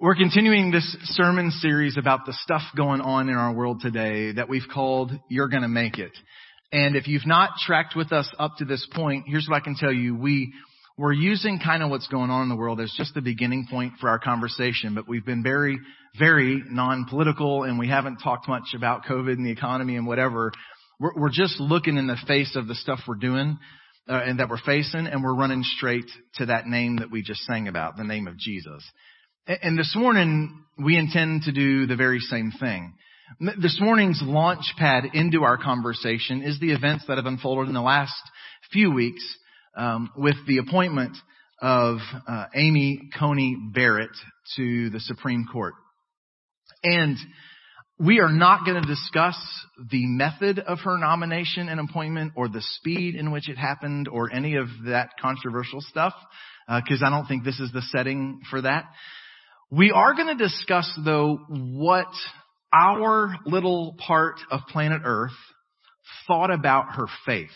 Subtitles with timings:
[0.00, 4.48] We're continuing this sermon series about the stuff going on in our world today that
[4.48, 6.10] we've called You're Gonna Make It.
[6.72, 9.76] And if you've not tracked with us up to this point, here's what I can
[9.76, 10.16] tell you.
[10.16, 10.52] We,
[10.98, 13.92] we're using kind of what's going on in the world as just the beginning point
[14.00, 15.78] for our conversation, but we've been very,
[16.18, 20.50] very non-political and we haven't talked much about COVID and the economy and whatever.
[20.98, 23.56] We're, we're just looking in the face of the stuff we're doing
[24.08, 27.42] uh, and that we're facing and we're running straight to that name that we just
[27.42, 28.82] sang about, the name of Jesus.
[29.46, 32.94] And this morning, we intend to do the very same thing.
[33.60, 37.80] This morning's launch pad into our conversation is the events that have unfolded in the
[37.80, 38.14] last
[38.72, 39.24] few weeks
[39.76, 41.16] um, with the appointment
[41.60, 44.16] of uh, Amy Coney Barrett
[44.54, 45.74] to the Supreme Court.
[46.84, 47.16] And
[47.98, 49.36] we are not going to discuss
[49.90, 54.32] the method of her nomination and appointment or the speed in which it happened or
[54.32, 56.14] any of that controversial stuff
[56.68, 58.84] because uh, I don't think this is the setting for that.
[59.74, 62.12] We are going to discuss though what
[62.74, 65.32] our little part of planet Earth
[66.26, 67.48] thought about her faith.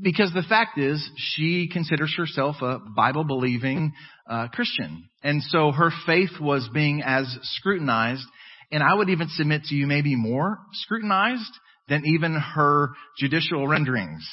[0.00, 3.94] Because the fact is, she considers herself a Bible believing
[4.30, 5.08] uh, Christian.
[5.24, 8.26] And so her faith was being as scrutinized,
[8.70, 11.50] and I would even submit to you maybe more scrutinized
[11.88, 14.24] than even her judicial renderings.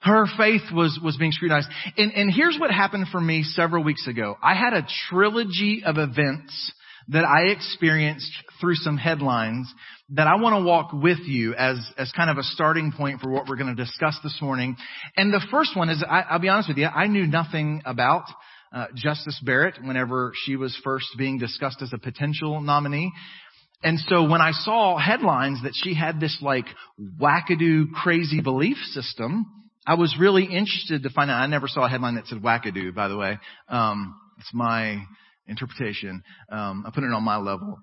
[0.00, 1.68] Her faith was, was being scrutinized.
[1.96, 4.36] And, and here's what happened for me several weeks ago.
[4.42, 6.72] I had a trilogy of events
[7.08, 9.72] that I experienced through some headlines
[10.10, 13.30] that I want to walk with you as, as kind of a starting point for
[13.30, 14.76] what we're going to discuss this morning.
[15.16, 18.24] And the first one is, I, will be honest with you, I knew nothing about
[18.72, 23.12] uh, Justice Barrett whenever she was first being discussed as a potential nominee.
[23.82, 26.66] And so when I saw headlines that she had this like
[27.20, 29.46] wackadoo crazy belief system,
[29.86, 31.40] I was really interested to find out.
[31.40, 33.38] I never saw a headline that said wackadoo, by the way.
[33.68, 35.02] Um, it's my
[35.46, 36.22] interpretation.
[36.50, 37.78] Um, I put it on my level.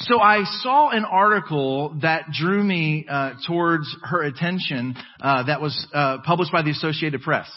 [0.00, 5.86] So I saw an article that drew me uh, towards her attention uh, that was
[5.92, 7.50] uh, published by the Associated Press.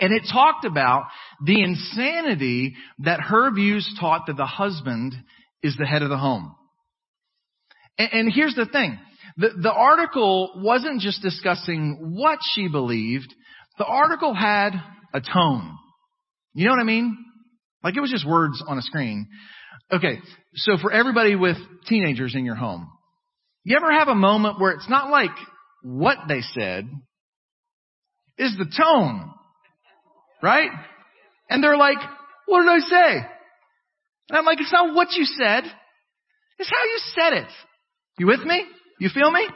[0.00, 1.06] And it talked about
[1.44, 5.14] the insanity that her views taught that the husband
[5.62, 6.54] is the head of the home.
[7.96, 8.98] And, and here's the thing.
[9.38, 13.32] The, the article wasn't just discussing what she believed.
[13.78, 14.72] The article had
[15.14, 15.76] a tone.
[16.54, 17.16] You know what I mean?
[17.84, 19.28] Like it was just words on a screen.
[19.92, 20.18] Okay,
[20.54, 21.56] so for everybody with
[21.86, 22.88] teenagers in your home,
[23.64, 25.30] you ever have a moment where it's not like
[25.82, 26.88] what they said,
[28.36, 29.32] is the tone.
[30.42, 30.70] Right?
[31.48, 31.98] And they're like,
[32.46, 33.26] what did I say?
[34.28, 35.64] And I'm like, it's not what you said.
[36.58, 37.48] It's how you said it.
[38.18, 38.64] You with me?
[38.98, 39.46] You feel me?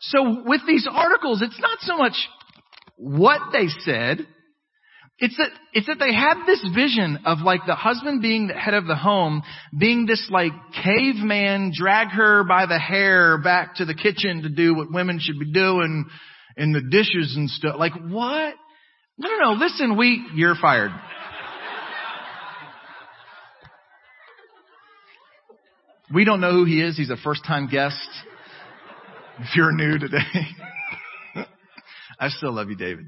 [0.00, 2.14] So with these articles, it's not so much
[2.96, 4.26] what they said.
[5.18, 8.74] It's that, it's that they had this vision of like the husband being the head
[8.74, 9.42] of the home,
[9.76, 10.52] being this like
[10.82, 15.38] caveman, drag her by the hair back to the kitchen to do what women should
[15.38, 16.04] be doing
[16.56, 17.76] in the dishes and stuff.
[17.78, 18.54] Like what?
[19.16, 19.52] No, no, no.
[19.52, 20.90] Listen, we, you're fired.
[26.12, 26.96] We don't know who he is.
[26.96, 28.08] He's a first time guest.
[29.40, 30.18] If you're new today,
[32.20, 33.06] I still love you, David.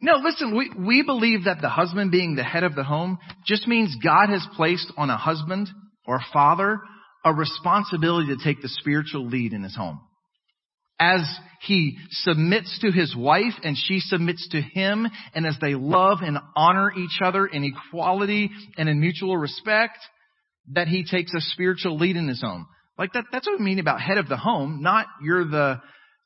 [0.00, 3.68] No, listen, we, we believe that the husband being the head of the home just
[3.68, 5.68] means God has placed on a husband
[6.06, 6.80] or father
[7.24, 10.00] a responsibility to take the spiritual lead in his home.
[10.98, 11.20] As
[11.60, 16.38] he submits to his wife and she submits to him and as they love and
[16.56, 19.98] honor each other in equality and in mutual respect,
[20.72, 22.66] that he takes a spiritual lead in his home.
[22.98, 25.80] Like that, that's what we mean about head of the home, not you're the,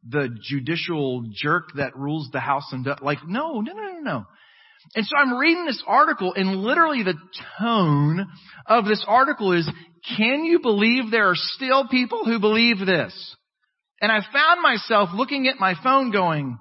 [0.08, 4.24] the judicial jerk that rules the house and, do, like, no, no, no, no, no.
[4.94, 7.18] And so I'm reading this article and literally the
[7.58, 8.26] tone
[8.66, 9.68] of this article is,
[10.16, 13.36] can you believe there are still people who believe this?
[14.00, 16.58] And I found myself looking at my phone going,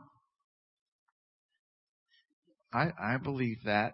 [2.73, 3.93] I, I believe that.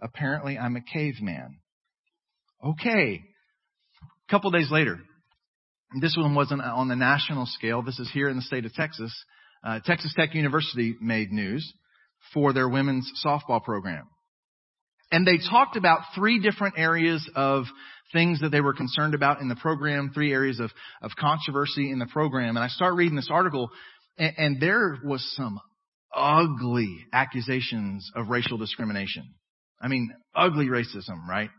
[0.00, 1.58] Apparently I'm a caveman.
[2.64, 3.22] Okay.
[3.22, 4.98] A couple days later,
[6.00, 7.82] this one wasn't on the national scale.
[7.82, 9.12] This is here in the state of Texas.
[9.64, 11.72] Uh, Texas Tech University made news
[12.32, 14.08] for their women's softball program.
[15.10, 17.64] And they talked about three different areas of
[18.12, 20.70] things that they were concerned about in the program, three areas of,
[21.02, 22.56] of controversy in the program.
[22.56, 23.70] And I start reading this article
[24.18, 25.60] and, and there was some
[26.14, 29.34] ugly accusations of racial discrimination.
[29.80, 31.50] I mean, ugly racism, right?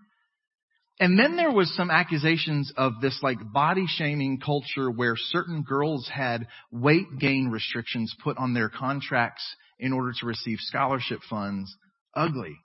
[0.99, 6.07] And then there was some accusations of this like body shaming culture where certain girls
[6.11, 9.43] had weight gain restrictions put on their contracts
[9.79, 11.75] in order to receive scholarship funds.
[12.15, 12.55] Ugly.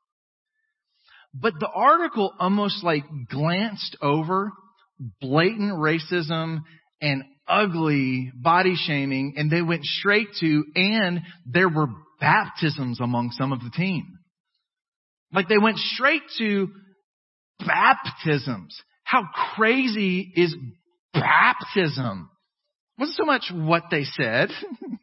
[1.33, 4.53] But the article almost like glanced over
[5.21, 6.61] blatant racism
[7.01, 11.89] and ugly body shaming and they went straight to, and there were
[12.21, 14.05] baptisms among some of the team.
[15.33, 16.69] Like they went straight to
[17.65, 18.81] baptisms.
[19.05, 20.55] How crazy is
[21.13, 22.31] baptism?
[22.97, 24.51] It wasn't so much what they said.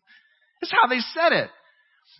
[0.61, 1.49] it's how they said it.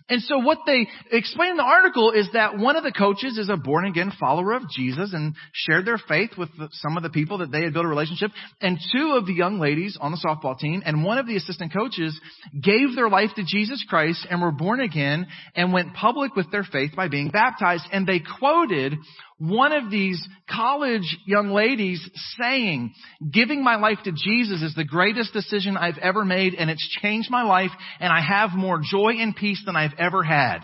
[0.08, 3.48] And so what they explain in the article is that one of the coaches is
[3.48, 7.38] a born again follower of Jesus and shared their faith with some of the people
[7.38, 8.30] that they had built a relationship.
[8.60, 11.72] And two of the young ladies on the softball team and one of the assistant
[11.72, 12.18] coaches
[12.60, 16.64] gave their life to Jesus Christ and were born again and went public with their
[16.64, 17.84] faith by being baptized.
[17.90, 18.94] And they quoted
[19.38, 22.00] one of these college young ladies
[22.40, 22.94] saying,
[23.30, 27.30] giving my life to Jesus is the greatest decision I've ever made and it's changed
[27.30, 30.60] my life and I have more joy and peace than I've ever had.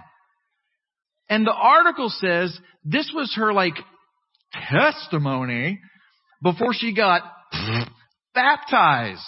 [1.28, 3.74] And the article says this was her like
[4.70, 5.78] testimony
[6.42, 7.22] before she got
[8.34, 9.20] baptized.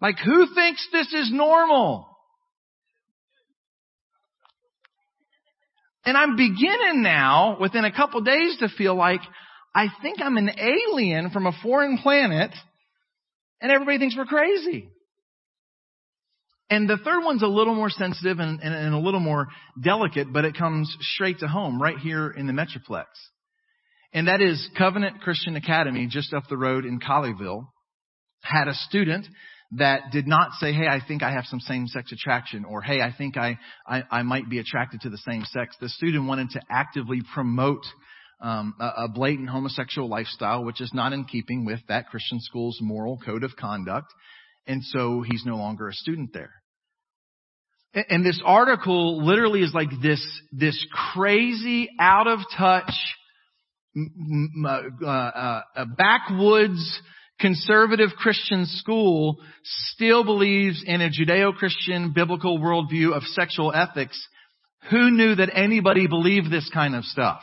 [0.00, 2.06] Like who thinks this is normal?
[6.08, 9.20] And I'm beginning now, within a couple days, to feel like
[9.74, 12.50] I think I'm an alien from a foreign planet
[13.60, 14.88] and everybody thinks we're crazy.
[16.70, 20.32] And the third one's a little more sensitive and, and, and, a little more delicate,
[20.32, 23.04] but it comes straight to home right here in the Metroplex.
[24.14, 27.66] And that is Covenant Christian Academy just up the road in Colleyville
[28.40, 29.26] had a student
[29.72, 33.12] that did not say, hey, I think I have some same-sex attraction, or hey, I
[33.16, 35.76] think I, I, I might be attracted to the same sex.
[35.78, 37.84] The student wanted to actively promote
[38.40, 42.78] um, a, a blatant homosexual lifestyle, which is not in keeping with that Christian school's
[42.80, 44.12] moral code of conduct,
[44.66, 46.52] and so he's no longer a student there.
[47.92, 50.82] And, and this article literally is like this, this
[51.12, 52.92] crazy, out of touch,
[54.66, 57.02] uh, uh, uh, backwoods
[57.40, 64.20] conservative Christian school still believes in a Judeo-Christian biblical worldview of sexual ethics,
[64.90, 67.40] who knew that anybody believed this kind of stuff?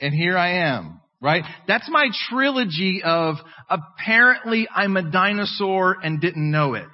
[0.00, 1.44] And here I am, right?
[1.66, 3.36] That's my trilogy of
[3.68, 6.86] apparently I'm a dinosaur and didn't know it.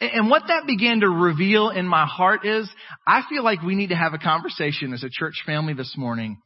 [0.00, 2.70] And what that began to reveal in my heart is,
[3.06, 6.38] I feel like we need to have a conversation as a church family this morning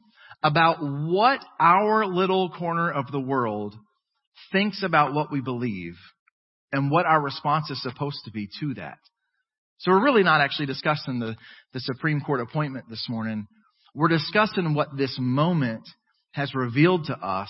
[0.43, 3.75] about what our little corner of the world
[4.51, 5.95] thinks about what we believe
[6.71, 8.97] and what our response is supposed to be to that.
[9.79, 11.35] So we're really not actually discussing the,
[11.73, 13.47] the Supreme Court appointment this morning.
[13.93, 15.87] We're discussing what this moment
[16.31, 17.49] has revealed to us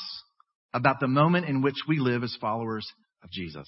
[0.74, 2.88] about the moment in which we live as followers
[3.24, 3.68] of Jesus.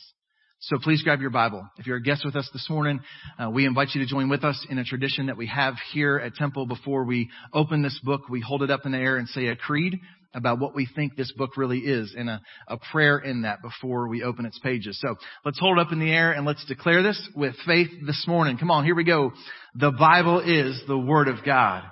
[0.61, 1.65] So please grab your Bible.
[1.77, 2.99] If you're a guest with us this morning,
[3.41, 6.17] uh, we invite you to join with us in a tradition that we have here
[6.17, 6.65] at Temple.
[6.65, 9.55] Before we open this book, we hold it up in the air and say a
[9.55, 10.01] creed
[10.33, 14.09] about what we think this book really is and a, a prayer in that before
[14.09, 14.99] we open its pages.
[14.99, 15.15] So
[15.45, 18.57] let's hold it up in the air and let's declare this with faith this morning.
[18.57, 19.31] Come on, here we go.
[19.75, 21.83] The Bible is the Word of God.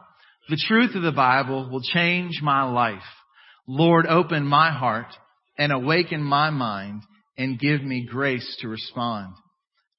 [0.50, 3.00] The truth of the Bible will change my life.
[3.66, 5.08] Lord, open my heart
[5.58, 7.04] and awaken my mind
[7.38, 9.34] and give me grace to respond.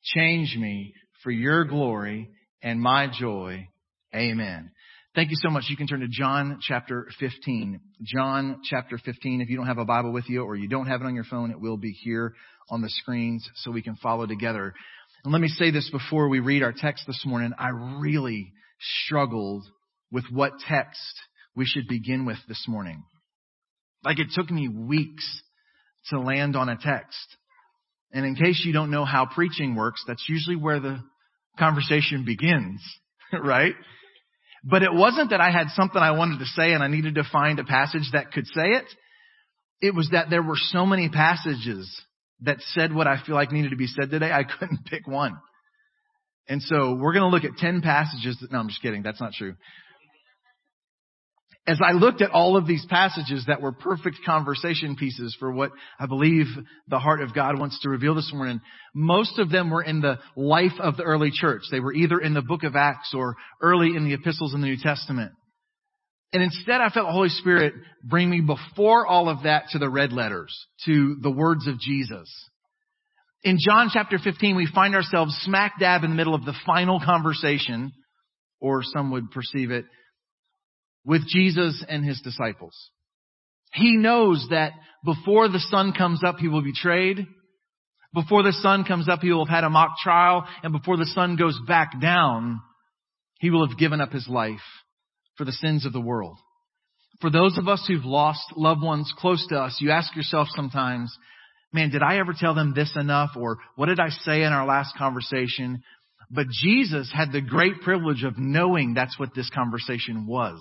[0.02, 2.30] Change me for your glory
[2.62, 3.68] and my joy.
[4.14, 4.70] Amen.
[5.14, 5.64] Thank you so much.
[5.68, 7.80] You can turn to John chapter 15.
[8.02, 9.40] John chapter 15.
[9.40, 11.24] If you don't have a Bible with you or you don't have it on your
[11.24, 12.34] phone, it will be here
[12.70, 14.74] on the screens so we can follow together.
[15.24, 17.52] And let me say this before we read our text this morning.
[17.58, 17.68] I
[18.00, 18.52] really
[19.04, 19.64] struggled
[20.12, 21.20] with what text
[21.56, 23.02] we should begin with this morning.
[24.04, 25.42] Like it took me weeks
[26.10, 27.36] to land on a text.
[28.12, 31.00] And in case you don't know how preaching works, that's usually where the
[31.58, 32.80] conversation begins,
[33.32, 33.74] right?
[34.64, 37.24] But it wasn't that I had something I wanted to say and I needed to
[37.30, 38.84] find a passage that could say it.
[39.80, 41.88] It was that there were so many passages
[42.40, 45.36] that said what I feel like needed to be said today, I couldn't pick one.
[46.48, 49.02] And so we're going to look at 10 passages that, no, I'm just kidding.
[49.02, 49.54] That's not true
[51.68, 55.70] as I looked at all of these passages that were perfect conversation pieces for what
[56.00, 56.46] I believe
[56.88, 58.62] the heart of God wants to reveal this morning,
[58.94, 61.60] most of them were in the life of the early church.
[61.70, 64.66] They were either in the book of Acts or early in the epistles in the
[64.66, 65.32] New Testament.
[66.32, 69.90] And instead I felt the Holy Spirit bring me before all of that to the
[69.90, 70.56] red letters,
[70.86, 72.32] to the words of Jesus.
[73.42, 76.98] In John chapter 15, we find ourselves smack dab in the middle of the final
[76.98, 77.92] conversation,
[78.58, 79.84] or some would perceive it
[81.04, 82.74] with Jesus and his disciples.
[83.72, 84.72] He knows that
[85.04, 87.26] before the sun comes up, he will be betrayed.
[88.14, 90.44] Before the sun comes up, he will have had a mock trial.
[90.62, 92.60] And before the sun goes back down,
[93.38, 94.64] He will have given up his life
[95.36, 96.36] for the sins of the world.
[97.20, 101.16] For those of us who've lost loved ones close to us, you ask yourself sometimes,
[101.72, 103.30] man, did I ever tell them this enough?
[103.36, 105.82] Or what did I say in our last conversation?
[106.30, 110.60] But Jesus had the great privilege of knowing that's what this conversation was.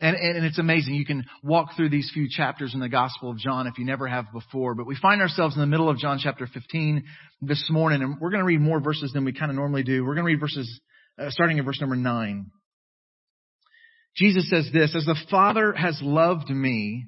[0.00, 0.94] And, and, it's amazing.
[0.94, 4.08] You can walk through these few chapters in the Gospel of John if you never
[4.08, 4.74] have before.
[4.74, 7.04] But we find ourselves in the middle of John chapter 15
[7.42, 10.04] this morning, and we're going to read more verses than we kind of normally do.
[10.04, 10.80] We're going to read verses
[11.18, 12.50] uh, starting at verse number 9.
[14.16, 17.06] Jesus says this, As the Father has loved me,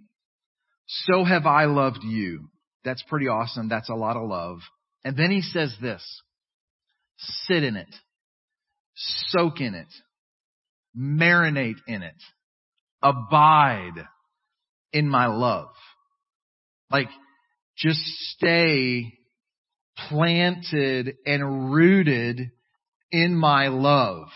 [0.87, 2.49] so have I loved you.
[2.85, 3.69] That's pretty awesome.
[3.69, 4.59] That's a lot of love.
[5.05, 6.03] And then he says this,
[7.19, 7.95] sit in it,
[9.29, 9.89] soak in it,
[10.97, 12.15] marinate in it
[13.03, 14.07] abide
[14.93, 15.69] in my love.
[16.91, 17.09] Like,
[17.77, 18.01] just
[18.37, 19.13] stay
[20.09, 22.51] planted and rooted
[23.11, 24.29] in my love.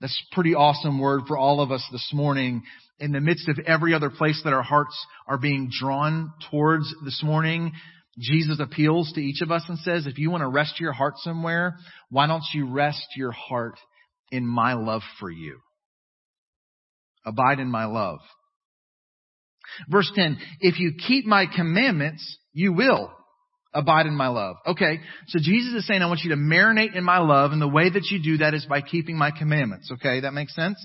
[0.00, 2.62] That's a pretty awesome word for all of us this morning
[2.98, 4.96] in the midst of every other place that our hearts
[5.26, 7.72] are being drawn towards this morning.
[8.18, 11.14] Jesus appeals to each of us and says, if you want to rest your heart
[11.18, 11.76] somewhere,
[12.10, 13.78] why don't you rest your heart
[14.30, 15.58] in my love for you?
[17.24, 18.18] Abide in my love.
[19.88, 23.12] Verse 10, if you keep my commandments, you will
[23.72, 24.56] abide in my love.
[24.66, 24.98] Okay,
[25.28, 27.88] so Jesus is saying, I want you to marinate in my love, and the way
[27.88, 29.90] that you do that is by keeping my commandments.
[29.92, 30.84] Okay, that makes sense?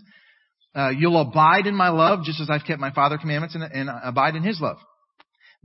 [0.75, 3.89] Uh, you'll abide in my love just as I've kept my Father commandments and, and
[4.03, 4.77] abide in his love.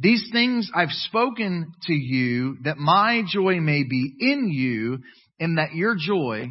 [0.00, 4.98] These things I've spoken to you that my joy may be in you
[5.38, 6.48] and that your joy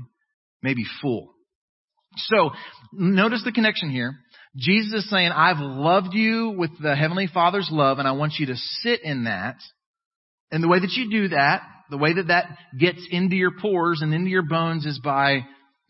[0.62, 1.34] may be full.
[2.16, 2.52] So,
[2.94, 4.14] notice the connection here.
[4.56, 8.48] Jesus is saying, I've loved you with the Heavenly Father's love, and I want you
[8.48, 9.56] to sit in that.
[10.52, 12.46] And the way that you do that, the way that that
[12.78, 15.42] gets into your pores and into your bones is by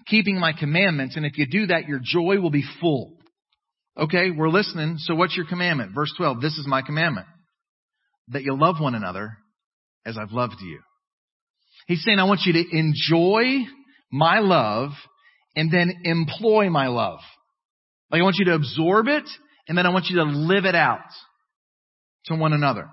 [0.07, 1.15] keeping my commandments.
[1.15, 3.17] And if you do that, your joy will be full.
[3.97, 4.95] Okay, we're listening.
[4.99, 5.93] So what's your commandment?
[5.95, 7.27] Verse 12, this is my commandment.
[8.29, 9.37] That you love one another
[10.05, 10.79] as I've loved you.
[11.87, 13.65] He's saying, I want you to enjoy
[14.11, 14.91] my love
[15.55, 17.19] and then employ my love.
[18.11, 19.27] Like I want you to absorb it
[19.67, 20.99] and then I want you to live it out
[22.25, 22.89] to one another.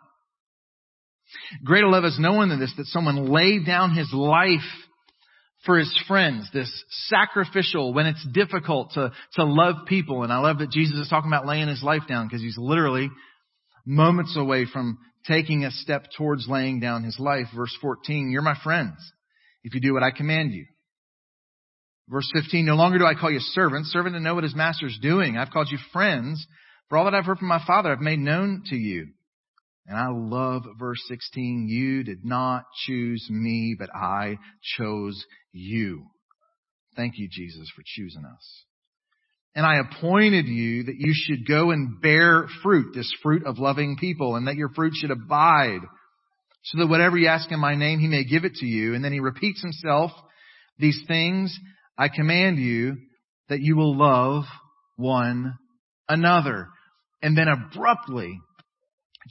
[1.64, 4.60] Greater love is knowing this, that someone laid down his life
[5.64, 6.70] for his friends, this
[7.08, 10.22] sacrificial when it's difficult to, to love people.
[10.22, 13.10] And I love that Jesus is talking about laying his life down because he's literally
[13.84, 17.46] moments away from taking a step towards laying down his life.
[17.54, 18.96] Verse 14, you're my friends
[19.64, 20.66] if you do what I command you.
[22.08, 24.86] Verse 15, no longer do I call you servants, servant to know what his master
[24.86, 25.36] is doing.
[25.36, 26.46] I've called you friends.
[26.88, 29.08] For all that I've heard from my Father, I've made known to you.
[29.86, 31.66] And I love verse 16.
[31.68, 34.38] You did not choose me, but I
[34.76, 36.06] chose you.
[36.94, 38.64] Thank you, Jesus, for choosing us.
[39.56, 43.96] And I appointed you that you should go and bear fruit, this fruit of loving
[43.96, 45.80] people, and that your fruit should abide,
[46.62, 48.94] so that whatever you ask in my name, he may give it to you.
[48.94, 50.10] And then he repeats himself
[50.78, 51.58] these things
[51.96, 52.98] I command you
[53.48, 54.44] that you will love
[54.96, 55.54] one
[56.06, 56.68] another.
[57.22, 58.38] And then abruptly,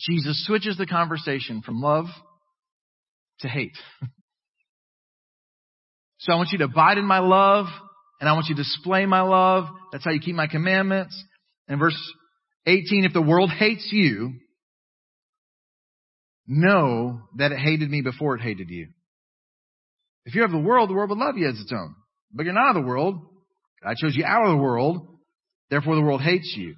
[0.09, 2.05] Jesus switches the conversation from love
[3.41, 3.77] to hate.
[6.17, 7.67] so I want you to abide in my love
[8.19, 9.65] and I want you to display my love.
[9.91, 11.21] That's how you keep my commandments.
[11.67, 11.97] And verse
[12.65, 14.33] 18, if the world hates you,
[16.47, 18.87] know that it hated me before it hated you.
[20.25, 21.95] If you have the world, the world would love you as its own.
[22.33, 23.19] But you're not of the world.
[23.83, 25.07] I chose you out of the world.
[25.69, 26.75] Therefore the world hates you.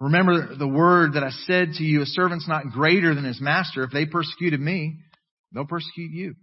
[0.00, 3.82] Remember the word that I said to you, a servant's not greater than his master.
[3.82, 4.96] If they persecuted me,
[5.52, 6.34] they'll persecute you.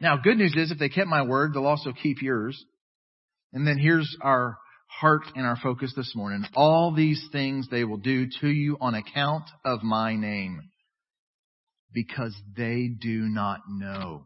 [0.00, 2.62] Now, good news is if they kept my word, they'll also keep yours.
[3.52, 6.44] And then here's our heart and our focus this morning.
[6.54, 10.62] All these things they will do to you on account of my name.
[11.92, 14.24] Because they do not know.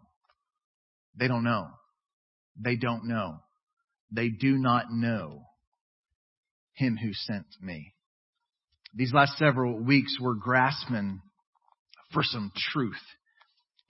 [1.19, 1.69] They don't know.
[2.63, 3.41] They don't know.
[4.13, 5.43] They do not know
[6.75, 7.95] him who sent me.
[8.95, 11.21] These last several weeks we're grasping
[12.13, 13.03] for some truth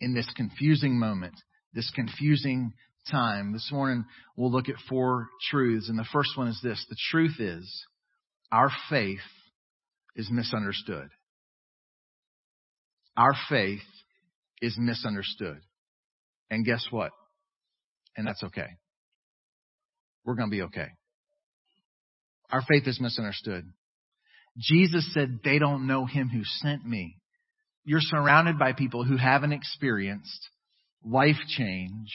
[0.00, 1.34] in this confusing moment,
[1.74, 2.72] this confusing
[3.10, 3.52] time.
[3.52, 4.04] This morning
[4.36, 6.84] we'll look at four truths and the first one is this.
[6.88, 7.84] The truth is
[8.52, 9.18] our faith
[10.16, 11.08] is misunderstood.
[13.16, 13.80] Our faith
[14.60, 15.60] is misunderstood.
[16.50, 17.10] And guess what?
[18.16, 18.68] and that's okay.
[20.24, 20.88] We're going to be okay.
[22.50, 23.64] Our faith is misunderstood.
[24.58, 27.16] Jesus said, they don't know him who sent me.
[27.84, 30.48] You're surrounded by people who haven't experienced
[31.04, 32.08] life change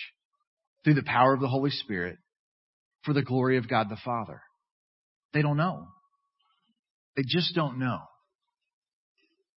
[0.84, 2.18] through the power of the Holy Spirit
[3.04, 4.42] for the glory of God the Father.
[5.34, 5.88] They don't know.
[7.16, 8.00] They just don't know.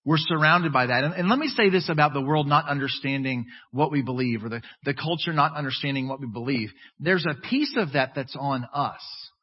[0.04, 1.04] We're surrounded by that.
[1.04, 4.48] And, and, let me say this about the world not understanding what we believe or
[4.48, 6.70] the, the culture not understanding what we believe.
[6.98, 9.00] There's a piece of that that's on us,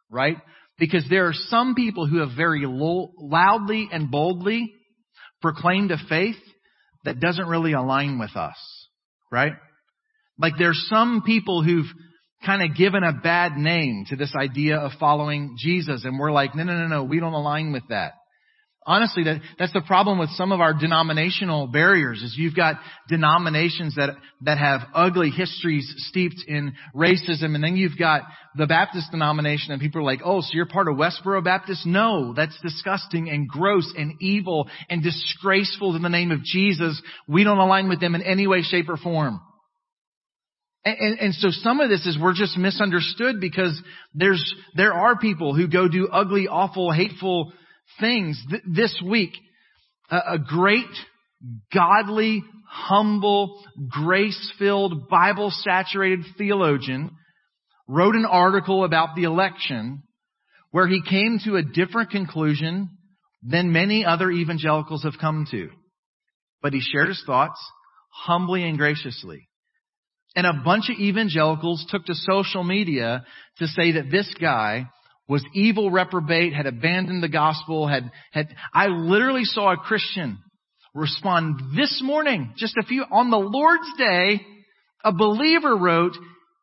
[0.10, 0.36] right?
[0.78, 4.74] Because there are some people who have very lo- loudly and boldly
[5.42, 6.36] proclaimed a faith
[7.06, 8.58] that doesn't really align with us,
[9.32, 9.54] right?
[10.40, 11.88] Like there's some people who've
[12.46, 16.56] kind of given a bad name to this idea of following Jesus and we're like,
[16.56, 18.14] no, no, no, no, we don't align with that.
[18.86, 22.78] Honestly, that, that's the problem with some of our denominational barriers is you've got
[23.10, 28.22] denominations that, that have ugly histories steeped in racism and then you've got
[28.56, 31.86] the Baptist denomination and people are like, oh, so you're part of Westboro Baptist?
[31.86, 37.00] No, that's disgusting and gross and evil and disgraceful in the name of Jesus.
[37.28, 39.42] We don't align with them in any way, shape, or form.
[40.86, 43.80] And, and, and, so some of this is we're just misunderstood because
[44.14, 47.52] there's, there are people who go do ugly, awful, hateful
[48.00, 48.42] things.
[48.50, 49.32] Th- this week,
[50.10, 50.88] a, a great,
[51.74, 57.12] godly, humble, grace-filled, Bible-saturated theologian
[57.88, 60.04] wrote an article about the election
[60.72, 62.90] where he came to a different conclusion
[63.44, 65.70] than many other evangelicals have come to.
[66.62, 67.60] But he shared his thoughts
[68.12, 69.49] humbly and graciously.
[70.40, 73.26] And a bunch of evangelicals took to social media
[73.58, 74.86] to say that this guy
[75.28, 80.38] was evil reprobate, had abandoned the gospel, had, had, I literally saw a Christian
[80.96, 84.40] respond this morning, just a few, on the Lord's day,
[85.04, 86.14] a believer wrote,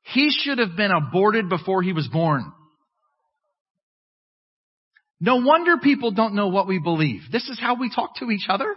[0.05, 2.51] he should have been aborted before he was born.
[5.21, 7.21] No wonder people don't know what we believe.
[7.31, 8.75] This is how we talk to each other.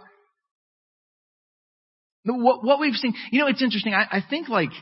[2.26, 3.94] What, what we've seen, you know, it's interesting.
[3.94, 4.72] I, I think like,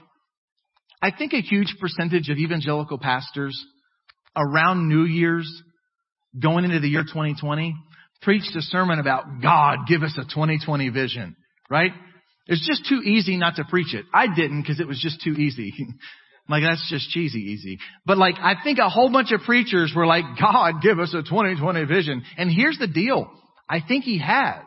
[1.02, 3.58] I think a huge percentage of evangelical pastors
[4.36, 5.50] around New Year's,
[6.40, 7.74] going into the year 2020,
[8.22, 11.36] preached a sermon about God, give us a 2020 vision,
[11.70, 11.92] right?
[12.46, 14.06] It's just too easy not to preach it.
[14.12, 15.72] I didn't because it was just too easy.
[16.48, 17.78] like that's just cheesy easy.
[18.06, 21.22] But like I think a whole bunch of preachers were like, God, give us a
[21.22, 22.22] 2020 vision.
[22.36, 23.30] And here's the deal.
[23.68, 24.64] I think he has.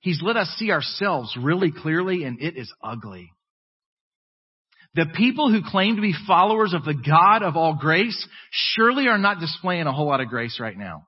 [0.00, 3.30] He's let us see ourselves really clearly and it is ugly.
[4.94, 9.18] The people who claim to be followers of the God of all grace surely are
[9.18, 11.06] not displaying a whole lot of grace right now.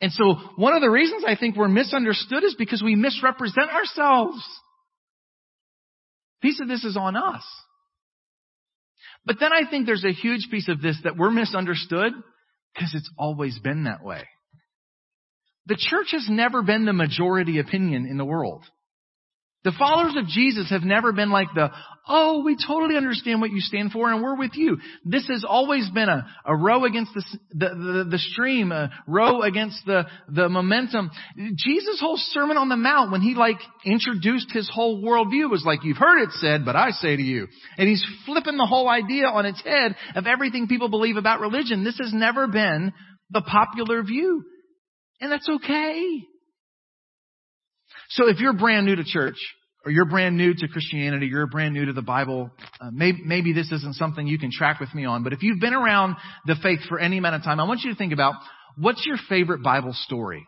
[0.00, 4.42] And so one of the reasons I think we're misunderstood is because we misrepresent ourselves.
[6.42, 7.44] piece of this is on us.
[9.24, 12.12] But then I think there's a huge piece of this that we're misunderstood
[12.74, 14.24] because it's always been that way.
[15.66, 18.64] The church has never been the majority opinion in the world.
[19.64, 21.70] The followers of Jesus have never been like the,
[22.06, 24.76] oh, we totally understand what you stand for and we're with you.
[25.06, 27.22] This has always been a, a row against the,
[27.52, 31.10] the, the, the stream, a row against the, the momentum.
[31.56, 35.82] Jesus' whole Sermon on the Mount, when he like introduced his whole worldview, was like,
[35.82, 37.48] you've heard it said, but I say to you.
[37.78, 41.84] And he's flipping the whole idea on its head of everything people believe about religion.
[41.84, 42.92] This has never been
[43.30, 44.44] the popular view.
[45.22, 46.26] And that's okay.
[48.10, 49.36] So if you're brand new to church,
[49.84, 53.52] or you're brand new to Christianity, you're brand new to the Bible, uh, maybe, maybe
[53.52, 56.56] this isn't something you can track with me on, but if you've been around the
[56.62, 58.34] faith for any amount of time, I want you to think about
[58.78, 60.46] what's your favorite Bible story?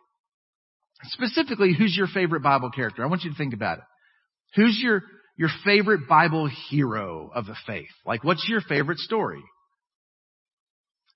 [1.05, 3.05] Specifically, who's your favorite Bible character?
[3.05, 3.85] I want you to think about it.
[4.55, 5.03] Who's your,
[5.37, 7.91] your favorite Bible hero of the faith?
[8.07, 9.43] Like, what's your favorite story?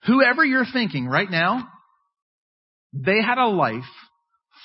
[0.07, 1.69] Whoever you're thinking right now,
[2.93, 3.85] they had a life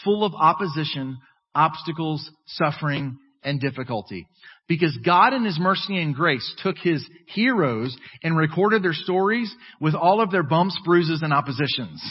[0.04, 1.18] full of opposition,
[1.56, 4.28] obstacles, suffering, and difficulty.
[4.68, 9.96] Because God in His mercy and grace took His heroes and recorded their stories with
[9.96, 12.04] all of their bumps, bruises, and oppositions.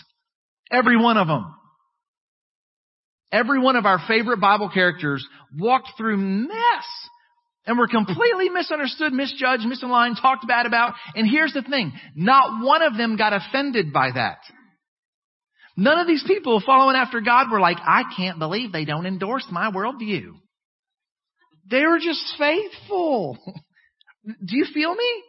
[0.70, 1.54] Every one of them.
[3.32, 5.26] Every one of our favorite Bible characters
[5.58, 6.86] walked through mess
[7.66, 10.94] and were completely misunderstood, misjudged, misaligned, talked bad about.
[11.16, 11.92] And here's the thing.
[12.14, 14.38] Not one of them got offended by that.
[15.76, 19.46] None of these people following after God were like, I can't believe they don't endorse
[19.50, 20.32] my worldview.
[21.68, 23.38] They were just faithful.
[24.24, 25.22] Do you feel me?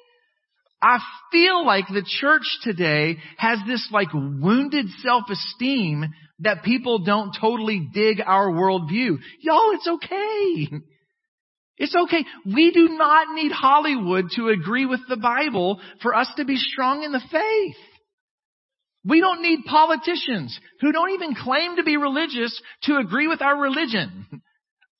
[0.81, 0.99] I
[1.31, 6.05] feel like the church today has this like wounded self-esteem
[6.39, 9.17] that people don't totally dig our worldview.
[9.41, 10.81] Y'all, it's okay.
[11.77, 12.23] It's okay.
[12.45, 17.03] We do not need Hollywood to agree with the Bible for us to be strong
[17.03, 17.75] in the faith.
[19.07, 23.59] We don't need politicians who don't even claim to be religious to agree with our
[23.59, 24.25] religion.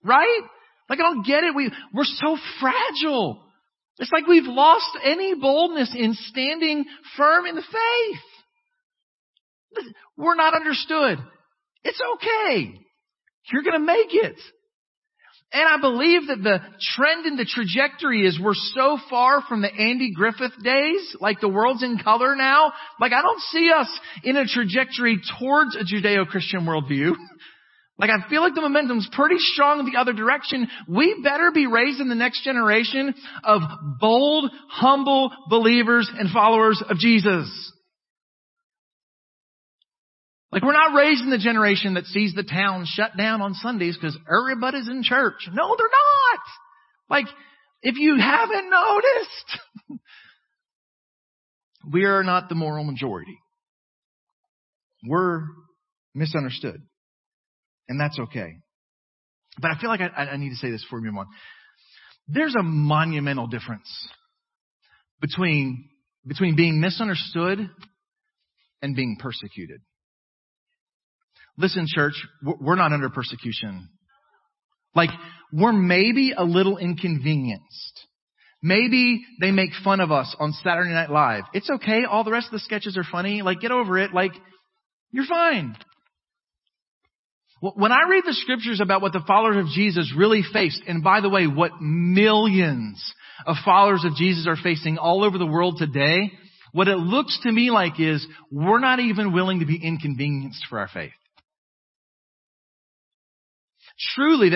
[0.07, 0.41] Right?
[0.87, 1.55] Like I don't get it.
[1.55, 3.41] We, we're so fragile.
[3.97, 6.85] It's like we've lost any boldness in standing
[7.17, 8.19] firm in the faith.
[10.15, 11.17] We're not understood.
[11.83, 12.79] It's okay.
[13.51, 14.39] You're gonna make it.
[15.55, 16.59] And I believe that the
[16.95, 21.47] trend and the trajectory is we're so far from the Andy Griffith days, like the
[21.47, 22.73] world's in color now.
[22.99, 23.87] Like I don't see us
[24.25, 27.13] in a trajectory towards a Judeo-Christian worldview.
[27.97, 30.67] Like I feel like the momentum's pretty strong in the other direction.
[30.85, 33.61] We better be raising the next generation of
[34.01, 37.71] bold, humble believers and followers of Jesus.
[40.51, 44.17] Like we're not raising the generation that sees the town shut down on Sundays because
[44.31, 45.47] everybody's in church.
[45.51, 46.39] No, they're not.
[47.09, 47.25] Like,
[47.81, 49.59] if you haven't noticed,
[51.91, 53.37] we are not the moral majority.
[55.07, 55.43] We're
[56.13, 56.81] misunderstood.
[57.87, 58.57] And that's okay.
[59.61, 61.27] But I feel like I, I need to say this before we move.
[62.27, 63.87] There's a monumental difference
[65.21, 65.89] between,
[66.25, 67.69] between being misunderstood
[68.81, 69.81] and being persecuted.
[71.57, 72.13] Listen, church,
[72.43, 73.89] we're not under persecution.
[74.93, 75.09] Like,
[75.53, 78.07] we're maybe a little inconvenienced.
[78.61, 81.43] Maybe they make fun of us on Saturday Night Live.
[81.53, 82.03] It's okay.
[82.09, 83.41] All the rest of the sketches are funny.
[83.41, 84.13] Like, get over it.
[84.13, 84.31] Like,
[85.11, 85.77] you're fine.
[87.61, 91.21] When I read the scriptures about what the followers of Jesus really faced, and by
[91.21, 93.01] the way, what millions
[93.45, 96.31] of followers of Jesus are facing all over the world today,
[96.73, 100.79] what it looks to me like is we're not even willing to be inconvenienced for
[100.79, 101.11] our faith.
[103.97, 104.51] Truly,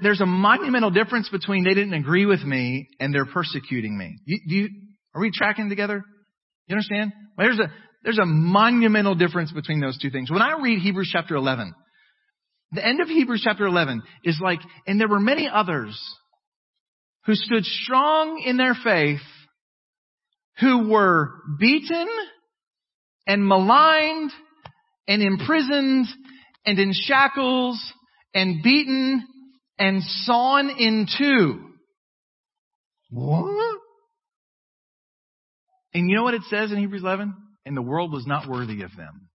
[0.00, 4.18] there's a monumental difference between they didn't agree with me and they're persecuting me.
[4.24, 4.68] You, you,
[5.14, 6.04] are we tracking together?
[6.68, 7.12] You understand?
[7.36, 7.72] There's a,
[8.04, 10.30] there's a monumental difference between those two things.
[10.30, 11.74] When I read Hebrews chapter 11,
[12.70, 15.98] the end of Hebrews chapter 11 is like, and there were many others
[17.26, 19.20] who stood strong in their faith,
[20.60, 22.06] who were beaten
[23.26, 24.30] and maligned
[25.08, 26.06] and imprisoned
[26.64, 27.80] and in shackles
[28.34, 29.26] and beaten
[29.78, 31.64] and sawn in two.
[33.10, 33.78] What?
[35.94, 37.34] And you know what it says in Hebrews 11?
[37.64, 39.28] And the world was not worthy of them.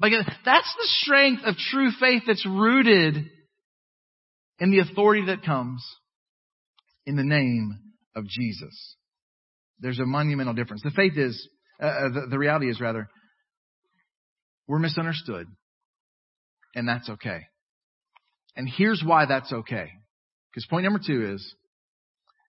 [0.00, 0.12] like,
[0.44, 3.16] that's the strength of true faith that's rooted
[4.60, 5.84] in the authority that comes
[7.06, 7.78] in the name
[8.14, 8.96] of Jesus.
[9.80, 10.82] There's a monumental difference.
[10.82, 11.48] The faith is,
[11.80, 13.08] uh, uh the, the reality is rather,
[14.66, 15.46] we're misunderstood.
[16.74, 17.40] And that's okay.
[18.56, 19.90] And here's why that's okay.
[20.50, 21.54] Because point number two is,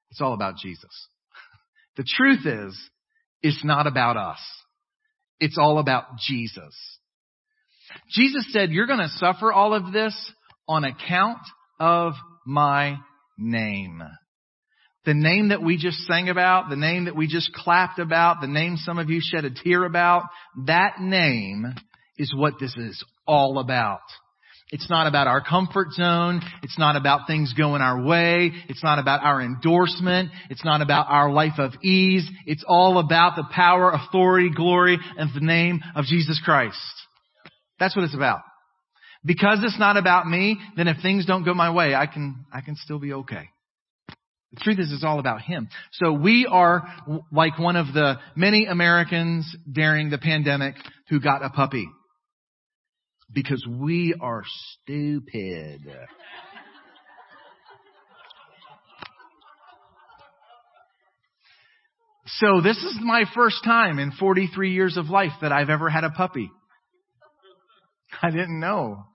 [0.10, 0.90] it's all about Jesus.
[1.98, 2.80] The truth is,
[3.42, 4.40] it's not about us.
[5.42, 6.74] It's all about Jesus.
[8.10, 10.16] Jesus said, you're going to suffer all of this
[10.68, 11.40] on account
[11.78, 12.14] of
[12.46, 12.98] my
[13.38, 14.02] name.
[15.06, 18.48] The name that we just sang about, the name that we just clapped about, the
[18.48, 20.24] name some of you shed a tear about,
[20.68, 21.74] that name
[22.18, 24.02] is what this is all about.
[24.72, 26.42] It's not about our comfort zone.
[26.62, 28.52] It's not about things going our way.
[28.68, 30.30] It's not about our endorsement.
[30.50, 32.30] It's not about our life of ease.
[32.46, 36.78] It's all about the power, authority, glory, and the name of Jesus Christ.
[37.80, 38.42] That's what it's about.
[39.26, 42.62] Because it's not about me, then if things don't go my way, I can, I
[42.62, 43.50] can still be okay.
[44.54, 45.68] The truth is, it's all about Him.
[45.94, 46.84] So we are
[47.32, 50.76] like one of the many Americans during the pandemic
[51.10, 51.88] who got a puppy
[53.34, 54.44] because we are
[54.82, 55.82] stupid.
[62.38, 66.04] So this is my first time in 43 years of life that I've ever had
[66.04, 66.52] a puppy.
[68.22, 69.06] I didn't know.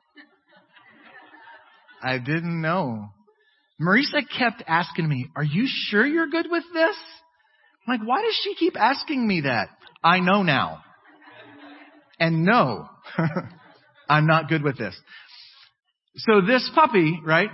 [2.02, 3.08] I didn't know.
[3.80, 6.96] Marisa kept asking me, are you sure you're good with this?
[7.86, 9.68] I'm like, why does she keep asking me that?
[10.02, 10.82] I know now.
[12.18, 12.88] And no.
[14.08, 14.96] I'm not good with this.
[16.16, 17.50] So this puppy, right,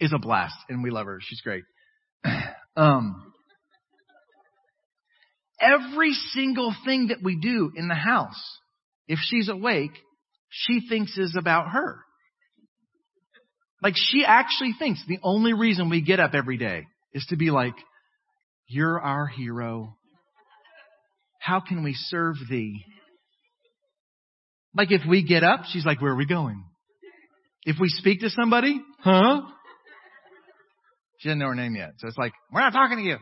[0.00, 1.18] is a blast and we love her.
[1.20, 1.64] She's great.
[2.76, 3.32] Um,
[5.60, 8.58] every single thing that we do in the house,
[9.06, 9.92] if she's awake,
[10.48, 11.98] she thinks is about her.
[13.80, 17.50] Like she actually thinks the only reason we get up every day is to be
[17.50, 17.74] like,
[18.66, 19.96] you're our hero.
[21.38, 22.84] How can we serve thee?
[24.76, 26.64] Like if we get up, she's like, where are we going?
[27.64, 29.42] If we speak to somebody, huh?
[31.18, 31.92] She doesn't know her name yet.
[31.98, 33.18] So it's like, we're not talking to you.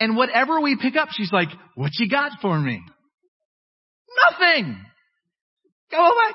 [0.00, 2.80] And whatever we pick up, she's like, what you got for me?
[4.30, 4.80] Nothing.
[5.90, 6.34] Go away.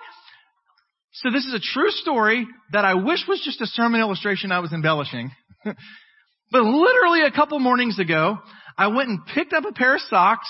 [1.14, 4.60] So this is a true story that I wish was just a sermon illustration I
[4.60, 5.32] was embellishing.
[5.64, 8.38] but literally a couple mornings ago,
[8.78, 10.50] I went and picked up a pair of socks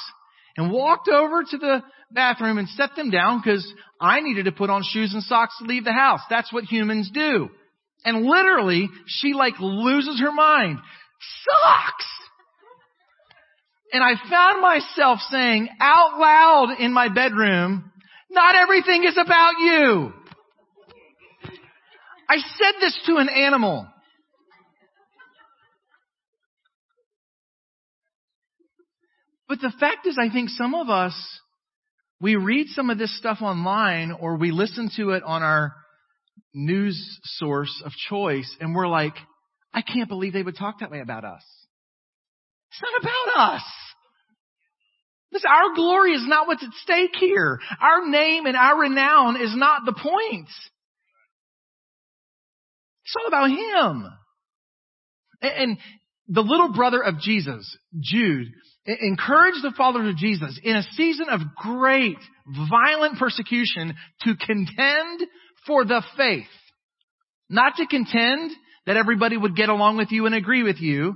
[0.58, 1.82] and walked over to the
[2.14, 3.66] bathroom and set them down because
[4.00, 6.22] I needed to put on shoes and socks to leave the house.
[6.30, 7.50] That's what humans do.
[8.06, 10.80] And literally, she like loses her mind.
[11.46, 12.06] Socks!
[13.94, 17.92] And I found myself saying out loud in my bedroom,
[18.32, 20.12] not everything is about you.
[22.28, 23.88] I said this to an animal.
[29.48, 31.14] But the fact is, I think some of us,
[32.24, 35.74] we read some of this stuff online or we listen to it on our
[36.54, 39.16] news source of choice and we're like,
[39.74, 41.44] I can't believe they would talk that way about us.
[42.72, 43.62] It's not about us.
[45.34, 47.60] This, our glory is not what's at stake here.
[47.82, 50.48] Our name and our renown is not the point.
[53.04, 54.06] It's all about Him.
[55.42, 55.78] And, and
[56.30, 58.48] the little brother of Jesus, Jude,
[58.86, 62.18] encouraged the followers of Jesus in a season of great,
[62.70, 65.28] violent persecution to contend
[65.66, 66.48] for the faith.
[67.50, 68.52] Not to contend
[68.86, 71.16] that everybody would get along with you and agree with you.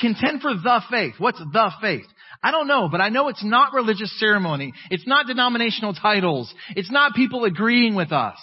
[0.00, 1.14] Contend for the faith.
[1.18, 2.06] What's the faith?
[2.42, 4.72] I don't know, but I know it's not religious ceremony.
[4.90, 6.52] It's not denominational titles.
[6.76, 8.38] It's not people agreeing with us.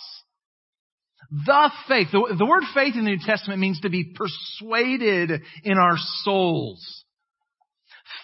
[1.46, 2.08] The faith.
[2.12, 7.01] The, the word faith in the New Testament means to be persuaded in our souls.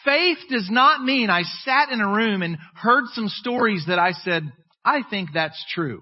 [0.08, 4.14] Faith does not mean I sat in a room and heard some stories that I
[4.14, 4.44] said,
[4.86, 6.02] I think that's true.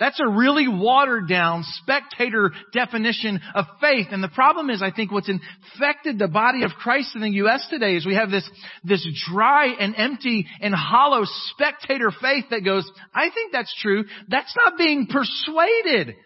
[0.00, 4.06] That's a really watered down spectator definition of faith.
[4.10, 7.66] And the problem is, I think what's infected the body of Christ in the U.S.
[7.68, 8.48] today is we have this,
[8.82, 14.04] this dry and empty and hollow spectator faith that goes, I think that's true.
[14.28, 16.16] That's not being persuaded.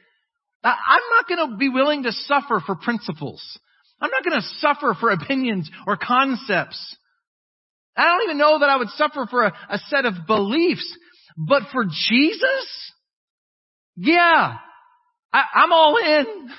[0.62, 3.42] I'm not going to be willing to suffer for principles.
[4.00, 6.96] I'm not going to suffer for opinions or concepts.
[7.96, 10.86] I don't even know that I would suffer for a, a set of beliefs,
[11.36, 12.92] but for Jesus,
[13.96, 14.56] yeah,
[15.32, 16.50] I, I'm all in.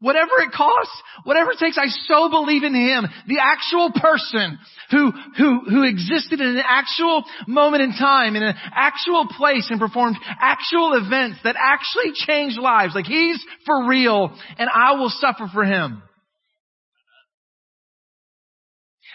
[0.00, 3.06] Whatever it costs, whatever it takes, I so believe in Him.
[3.28, 4.58] The actual person
[4.90, 9.78] who, who, who existed in an actual moment in time, in an actual place and
[9.78, 12.96] performed actual events that actually changed lives.
[12.96, 16.02] Like He's for real and I will suffer for Him.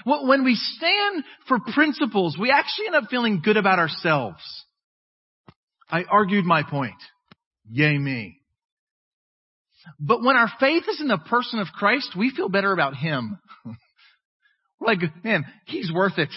[0.05, 4.41] When we stand for principles, we actually end up feeling good about ourselves.
[5.89, 6.95] I argued my point.
[7.69, 8.39] Yay me.
[9.99, 13.39] But when our faith is in the person of Christ, we feel better about Him.
[14.79, 16.29] Like, man, He's worth it.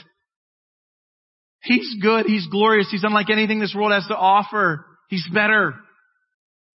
[1.62, 2.24] He's good.
[2.24, 2.88] He's glorious.
[2.90, 4.86] He's unlike anything this world has to offer.
[5.10, 5.74] He's better.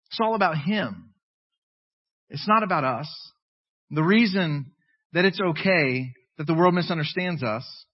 [0.09, 1.13] It's all about Him.
[2.29, 3.07] It's not about us.
[3.91, 4.73] The reason
[5.13, 7.85] that it's okay that the world misunderstands us,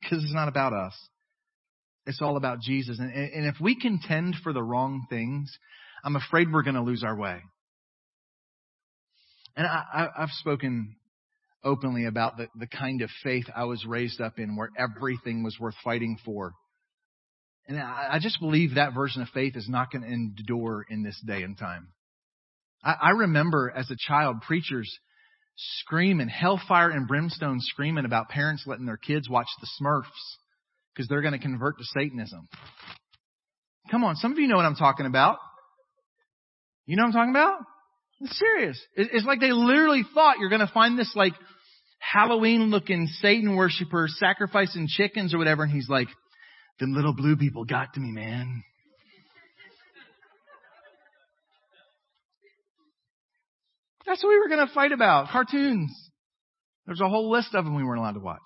[0.00, 0.94] because it's not about us.
[2.06, 2.98] It's all about Jesus.
[2.98, 5.56] And, and if we contend for the wrong things,
[6.02, 7.40] I'm afraid we're going to lose our way.
[9.56, 10.96] And I, have spoken
[11.62, 15.58] openly about the, the kind of faith I was raised up in where everything was
[15.60, 16.52] worth fighting for.
[17.68, 21.02] And I, I just believe that version of faith is not going to endure in
[21.02, 21.88] this day and time.
[22.82, 24.90] I, I remember as a child preachers
[25.80, 30.04] screaming, hellfire and brimstone screaming about parents letting their kids watch the Smurfs
[30.94, 32.48] because they're going to convert to Satanism.
[33.90, 35.38] Come on, some of you know what I'm talking about.
[36.86, 37.58] You know what I'm talking about?
[38.20, 38.80] It's serious.
[38.96, 41.32] It's like they literally thought you're going to find this like
[41.98, 45.62] Halloween looking Satan worshiper sacrificing chickens or whatever.
[45.62, 46.08] And he's like,
[46.78, 48.62] them little blue people got to me, man.
[54.10, 55.28] That's what we were going to fight about.
[55.28, 56.10] Cartoons.
[56.84, 58.40] There's a whole list of them we weren't allowed to watch.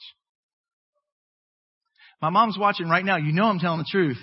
[2.20, 3.16] My mom's watching right now.
[3.16, 4.18] You know I'm telling the truth.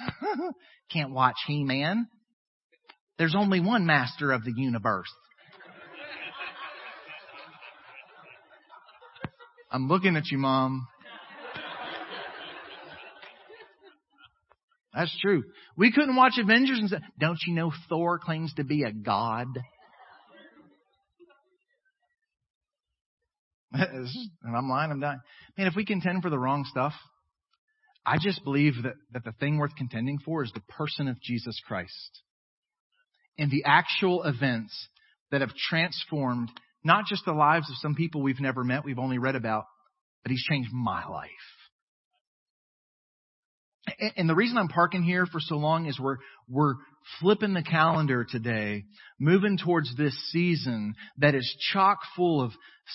[0.90, 2.06] Can't watch He-Man.
[3.18, 5.12] There's only one master of the universe.
[9.70, 10.88] I'm looking at you, Mom.
[14.94, 15.44] That's true.
[15.76, 19.46] We couldn't watch Avengers and say, don't you know Thor claims to be a god?
[23.72, 25.20] and I'm lying, I'm dying.
[25.56, 26.94] Man, if we contend for the wrong stuff,
[28.06, 31.60] I just believe that, that the thing worth contending for is the person of Jesus
[31.66, 32.22] Christ
[33.38, 34.88] and the actual events
[35.30, 36.48] that have transformed
[36.82, 39.64] not just the lives of some people we've never met, we've only read about,
[40.22, 41.28] but he's changed my life.
[44.16, 46.74] And the reason I'm parking here for so long is we're, we're
[47.20, 48.84] flipping the calendar today,
[49.18, 52.52] moving towards this season that is chock full of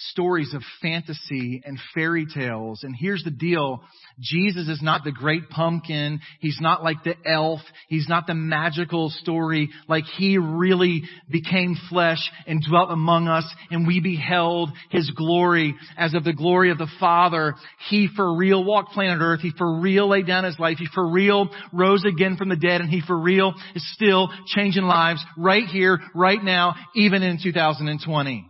[0.09, 2.83] stories of fantasy and fairy tales.
[2.83, 3.83] And here's the deal.
[4.19, 6.19] Jesus is not the great pumpkin.
[6.39, 7.59] He's not like the elf.
[7.87, 9.69] He's not the magical story.
[9.87, 16.13] Like he really became flesh and dwelt among us and we beheld his glory as
[16.13, 17.55] of the glory of the Father.
[17.89, 19.41] He for real walked planet earth.
[19.41, 20.77] He for real laid down his life.
[20.77, 23.42] He for real rose again from the dead and he for real
[23.75, 28.49] is still changing lives right here, right now, even in 2020.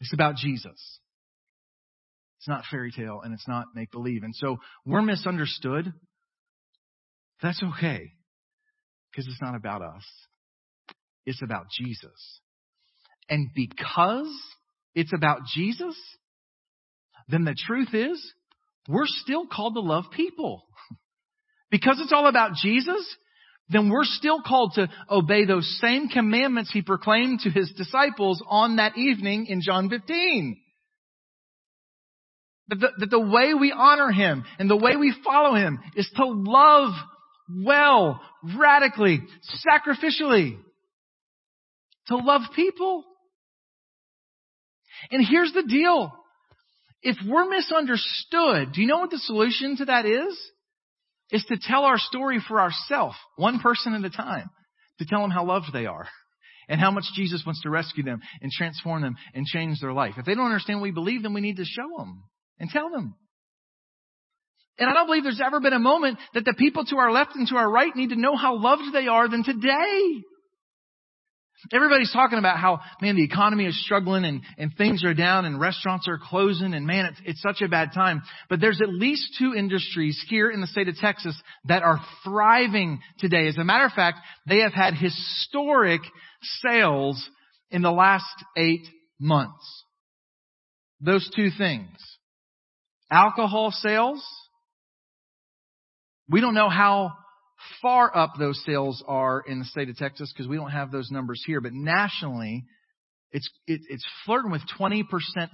[0.00, 1.00] It's about Jesus.
[2.38, 4.24] It's not fairy tale and it's not make believe.
[4.24, 5.92] And so we're misunderstood.
[7.40, 8.12] That's okay.
[9.10, 10.04] Because it's not about us.
[11.24, 12.40] It's about Jesus.
[13.28, 14.32] And because
[14.94, 15.96] it's about Jesus,
[17.28, 18.32] then the truth is
[18.88, 20.64] we're still called to love people.
[21.70, 23.16] because it's all about Jesus,
[23.72, 28.76] then we're still called to obey those same commandments he proclaimed to his disciples on
[28.76, 30.56] that evening in John 15.
[32.68, 36.10] That the, that the way we honor him and the way we follow him is
[36.16, 36.92] to love
[37.64, 38.20] well,
[38.56, 39.20] radically,
[39.66, 40.58] sacrificially.
[42.08, 43.04] To love people.
[45.10, 46.12] And here's the deal.
[47.02, 50.38] If we're misunderstood, do you know what the solution to that is?
[51.32, 54.50] Is to tell our story for ourselves, one person at a time,
[54.98, 56.06] to tell them how loved they are
[56.68, 60.14] and how much Jesus wants to rescue them and transform them and change their life.
[60.18, 62.22] If they don't understand what we believe, then we need to show them
[62.60, 63.14] and tell them.
[64.78, 67.34] And I don't believe there's ever been a moment that the people to our left
[67.34, 70.22] and to our right need to know how loved they are than today.
[71.70, 75.60] Everybody's talking about how, man, the economy is struggling and, and things are down and
[75.60, 78.22] restaurants are closing and man, it's, it's such a bad time.
[78.48, 83.00] But there's at least two industries here in the state of Texas that are thriving
[83.18, 83.46] today.
[83.46, 86.00] As a matter of fact, they have had historic
[86.62, 87.28] sales
[87.70, 88.24] in the last
[88.56, 88.86] eight
[89.20, 89.84] months.
[91.00, 91.96] Those two things.
[93.10, 94.24] Alcohol sales.
[96.28, 97.12] We don't know how
[97.80, 101.10] far up those sales are in the state of Texas because we don't have those
[101.10, 102.64] numbers here, but nationally,
[103.30, 105.04] it's, it, it's flirting with 20%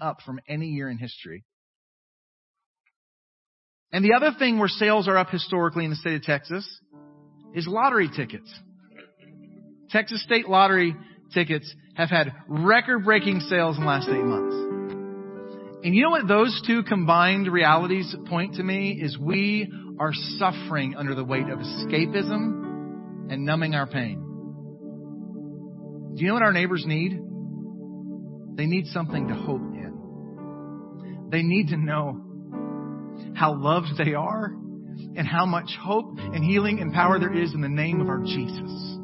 [0.00, 1.44] up from any year in history.
[3.92, 6.68] And the other thing where sales are up historically in the state of Texas
[7.54, 8.52] is lottery tickets.
[9.90, 10.94] Texas state lottery
[11.32, 14.54] tickets have had record breaking sales in the last eight months.
[15.84, 20.94] And you know what those two combined realities point to me is we are suffering
[20.96, 24.24] under the weight of escapism and numbing our pain.
[26.14, 27.12] Do you know what our neighbors need?
[28.56, 31.28] They need something to hope in.
[31.30, 32.20] They need to know
[33.34, 34.46] how loved they are
[35.16, 38.20] and how much hope and healing and power there is in the name of our
[38.20, 38.98] Jesus.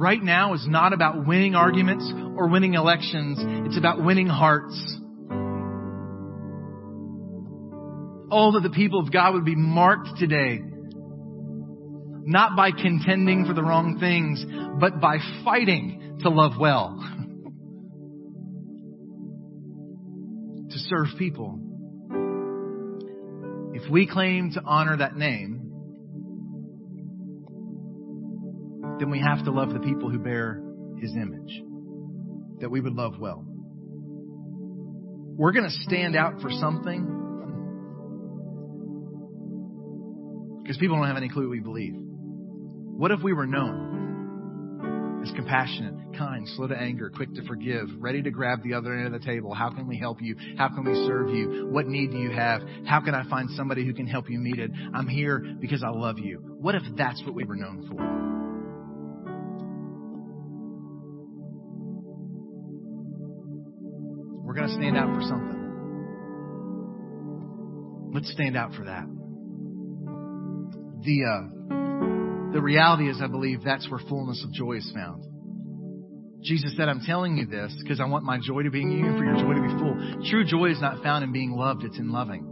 [0.00, 3.38] Right now is not about winning arguments or winning elections.
[3.66, 4.74] It's about winning hearts.
[8.30, 10.60] Oh, that the people of God would be marked today.
[12.22, 14.44] Not by contending for the wrong things,
[14.78, 16.96] but by fighting to love well.
[20.70, 21.58] to serve people.
[23.74, 25.60] If we claim to honor that name,
[29.00, 30.62] then we have to love the people who bear
[31.00, 31.62] his image.
[32.60, 33.44] That we would love well.
[35.40, 37.19] We're going to stand out for something
[40.70, 41.96] Because people don't have any clue what we believe.
[41.96, 48.22] What if we were known as compassionate, kind, slow to anger, quick to forgive, ready
[48.22, 49.52] to grab the other end of the table?
[49.52, 50.36] How can we help you?
[50.56, 51.66] How can we serve you?
[51.72, 52.62] What need do you have?
[52.86, 54.70] How can I find somebody who can help you meet it?
[54.94, 56.38] I'm here because I love you.
[56.60, 57.96] What if that's what we were known for?
[64.46, 65.58] We're going to stand out for something.
[68.14, 69.19] Let's stand out for that
[71.02, 75.24] the uh, the reality is, I believe that's where fullness of joy is found.
[76.42, 79.06] Jesus said, "I'm telling you this because I want my joy to be in you,
[79.06, 81.84] and for your joy to be full." True joy is not found in being loved;
[81.84, 82.46] it's in loving.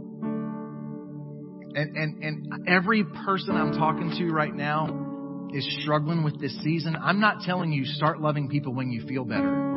[1.75, 6.95] And and and every person I'm talking to right now is struggling with this season.
[6.95, 9.69] I'm not telling you start loving people when you feel better.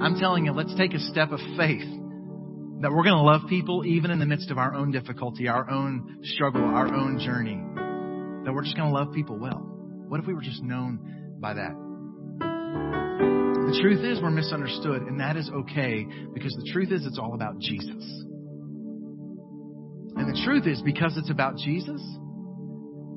[0.00, 1.86] I'm telling you, let's take a step of faith
[2.80, 5.68] that we're going to love people even in the midst of our own difficulty, our
[5.68, 7.60] own struggle, our own journey.
[8.44, 9.58] That we're just going to love people well.
[10.08, 11.74] What if we were just known by that?
[12.38, 17.34] The truth is we're misunderstood, and that is okay because the truth is it's all
[17.34, 18.02] about Jesus.
[20.16, 22.00] And the truth is because it's about Jesus,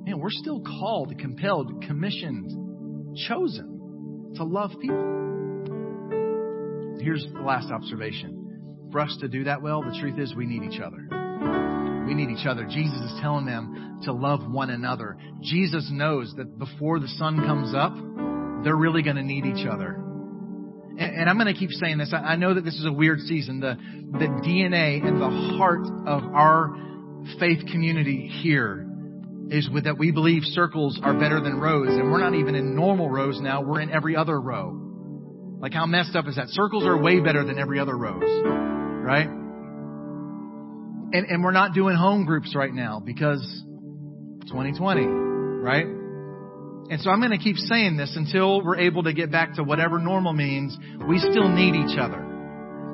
[0.04, 2.50] man, we're still called, compelled, commissioned,
[3.28, 5.20] chosen to love people.
[7.00, 8.41] Here's the last observation.
[8.92, 11.08] For us to do that well, the truth is we need each other.
[12.08, 12.66] We need each other.
[12.66, 15.18] Jesus is telling them to love one another.
[15.42, 17.94] Jesus knows that before the sun comes up,
[18.64, 19.94] they're really going to need each other.
[20.98, 22.14] And, and I'm going to keep saying this.
[22.14, 23.60] I, I know that this is a weird season.
[23.60, 23.78] The,
[24.12, 26.76] the DNA and the heart of our
[27.40, 28.88] faith community here
[29.50, 32.76] is with that we believe circles are better than rows, and we're not even in
[32.76, 33.62] normal rows now.
[33.62, 34.78] We're in every other row.
[35.60, 36.48] Like how messed up is that?
[36.50, 38.24] Circles are way better than every other rows,
[39.02, 39.28] right?
[41.14, 43.42] And, and we're not doing home groups right now because
[44.48, 45.86] 2020, right?
[45.86, 49.64] And so I'm going to keep saying this until we're able to get back to
[49.64, 50.78] whatever normal means.
[51.08, 52.32] We still need each other.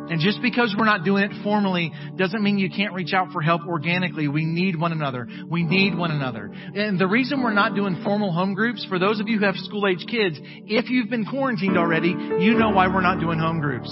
[0.10, 3.42] And just because we're not doing it formally doesn't mean you can't reach out for
[3.42, 4.28] help organically.
[4.28, 5.28] We need one another.
[5.50, 6.50] We need one another.
[6.54, 9.56] And the reason we're not doing formal home groups, for those of you who have
[9.58, 13.60] school age kids, if you've been quarantined already, you know why we're not doing home
[13.60, 13.90] groups.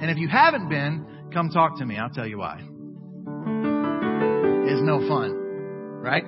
[0.00, 1.96] And if you haven't been, come talk to me.
[1.96, 2.60] I'll tell you why.
[4.68, 5.32] It's no fun.
[6.02, 6.24] Right?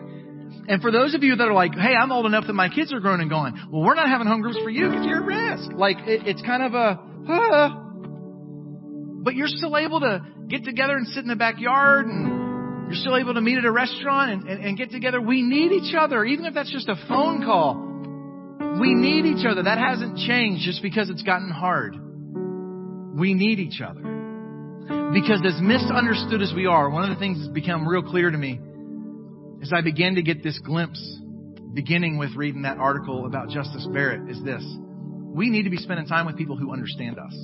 [0.69, 2.93] And for those of you that are like, hey, I'm old enough that my kids
[2.93, 5.59] are grown and gone, well, we're not having home groups for you because you're at
[5.59, 5.73] risk.
[5.73, 7.85] Like, it, it's kind of a, ah,
[9.23, 13.17] but you're still able to get together and sit in the backyard and you're still
[13.17, 15.21] able to meet at a restaurant and, and, and get together.
[15.21, 17.85] We need each other, even if that's just a phone call.
[18.81, 19.63] We need each other.
[19.63, 21.95] That hasn't changed just because it's gotten hard.
[23.19, 24.18] We need each other.
[25.13, 28.37] Because as misunderstood as we are, one of the things that's become real clear to
[28.37, 28.61] me
[29.63, 31.01] as I began to get this glimpse,
[31.75, 34.65] beginning with reading that article about Justice Barrett, is this.
[35.35, 37.35] We need to be spending time with people who understand us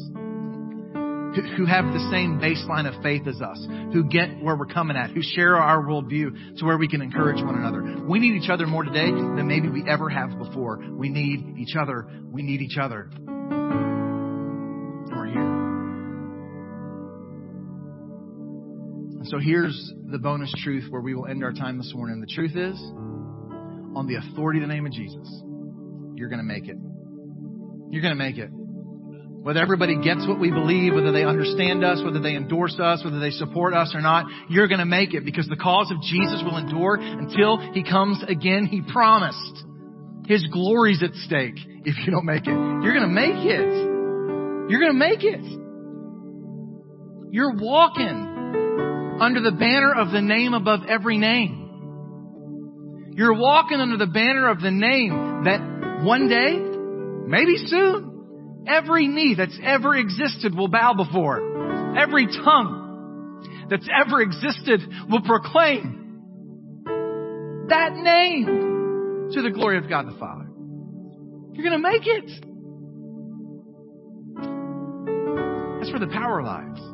[1.57, 5.11] who have the same baseline of faith as us, who get where we're coming at,
[5.11, 8.05] who share our worldview to where we can encourage one another.
[8.07, 10.79] We need each other more today than maybe we ever have before.
[10.93, 12.07] We need each other.
[12.31, 13.11] We need each other.
[19.25, 22.21] And so here's the bonus truth where we will end our time this morning.
[22.21, 22.79] The truth is,
[23.97, 25.27] on the authority of the name of Jesus,
[26.15, 26.77] you're going to make it.
[27.89, 28.51] You're going to make it.
[28.53, 33.19] Whether everybody gets what we believe, whether they understand us, whether they endorse us, whether
[33.19, 36.43] they support us or not, you're going to make it because the cause of Jesus
[36.45, 38.67] will endure until he comes again.
[38.67, 39.65] He promised.
[40.29, 41.57] His glory's at stake
[41.87, 42.53] if you don't make it.
[42.53, 44.69] You're going to make it.
[44.69, 45.41] You're going to make it.
[47.33, 48.34] You're walking
[49.21, 53.13] under the banner of the name above every name.
[53.17, 56.59] You're walking under the banner of the name that one day,
[57.29, 58.15] maybe soon,
[58.67, 61.97] Every knee that's ever existed will bow before.
[61.99, 66.01] Every tongue that's ever existed will proclaim
[67.69, 70.49] that name to the glory of God the Father.
[71.53, 72.31] You're going to make it.
[75.79, 76.94] That's where the power lies.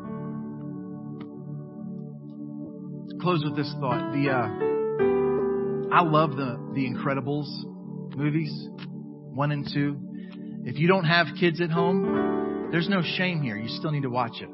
[3.21, 4.13] Close with this thought.
[4.13, 7.49] The uh, I love the the Incredibles
[8.17, 8.69] movies,
[9.35, 9.99] one and two.
[10.65, 13.57] If you don't have kids at home, there's no shame here.
[13.57, 14.49] You still need to watch it.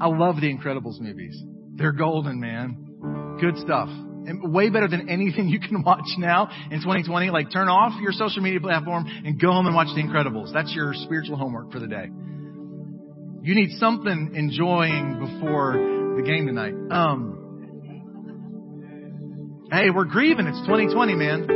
[0.00, 1.40] I love the Incredibles movies.
[1.74, 3.38] They're golden, man.
[3.40, 3.88] Good stuff.
[3.88, 7.30] And way better than anything you can watch now in 2020.
[7.30, 10.52] Like turn off your social media platform and go home and watch the Incredibles.
[10.52, 12.08] That's your spiritual homework for the day.
[13.42, 15.72] You need something enjoying before
[16.16, 16.74] the game tonight.
[16.90, 17.39] Um,
[19.72, 20.46] hey, we're grieving.
[20.46, 21.46] It's 2020, man.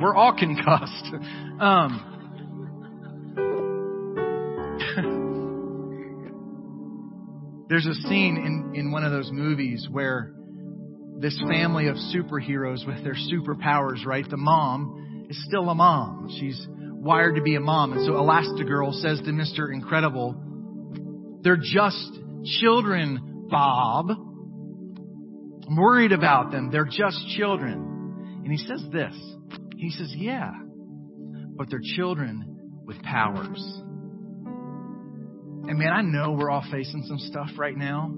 [0.00, 1.10] We're all concussed.
[1.54, 2.10] Um,
[7.68, 10.34] there's a scene in, in one of those movies where
[11.20, 14.28] this family of superheroes with their superpowers, right?
[14.28, 16.28] The mom is still a mom.
[16.40, 17.92] She's wired to be a mom.
[17.92, 19.72] And so Elastigirl says to Mr.
[19.72, 20.34] Incredible,
[21.44, 22.18] they're just
[22.58, 24.08] children, Bob.
[25.68, 26.70] I'm worried about them.
[26.70, 28.42] They're just children.
[28.44, 29.14] And he says this.
[29.76, 30.52] He says, Yeah,
[31.56, 33.62] but they're children with powers.
[35.66, 38.14] And man, I know we're all facing some stuff right now.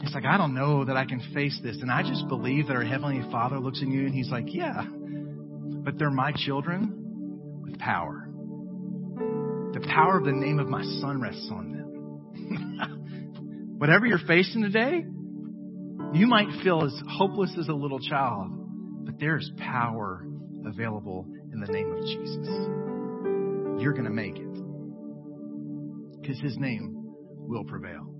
[0.00, 1.76] It's like, I don't know that I can face this.
[1.80, 4.84] And I just believe that our Heavenly Father looks at you and He's like, Yeah,
[4.86, 8.28] but they're my children with power.
[9.74, 11.84] The power of the name of my Son rests on them.
[13.78, 15.04] Whatever you're facing today,
[16.14, 18.50] you might feel as hopeless as a little child,
[19.04, 20.24] but there's power
[20.64, 22.48] available in the name of Jesus.
[23.82, 24.54] You're going to make it
[26.20, 26.94] because his name
[27.46, 28.14] will prevail.